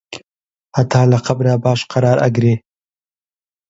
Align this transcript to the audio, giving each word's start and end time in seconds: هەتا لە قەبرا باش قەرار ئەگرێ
هەتا 0.77 1.01
لە 1.11 1.17
قەبرا 1.25 1.55
باش 1.63 1.81
قەرار 1.91 2.17
ئەگرێ 2.23 2.53